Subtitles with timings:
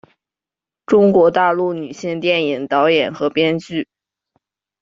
[0.87, 3.87] 中国大陆女性电影导演和编剧。